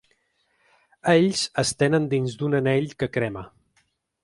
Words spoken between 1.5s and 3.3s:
es tenen dins d’un anell que